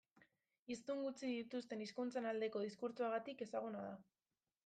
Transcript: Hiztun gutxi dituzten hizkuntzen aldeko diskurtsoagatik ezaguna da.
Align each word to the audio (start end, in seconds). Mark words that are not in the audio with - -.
Hiztun 0.75 1.01
gutxi 1.07 1.27
dituzten 1.33 1.83
hizkuntzen 1.85 2.27
aldeko 2.31 2.63
diskurtsoagatik 2.65 3.47
ezaguna 3.49 3.85
da. 3.89 3.95